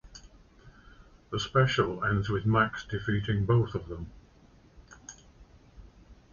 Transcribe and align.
The 1.29 1.39
special 1.39 2.03
ends 2.03 2.27
with 2.27 2.43
Max 2.43 2.83
defeating 2.87 3.45
both 3.45 3.75
of 3.75 3.87
them. 3.87 4.09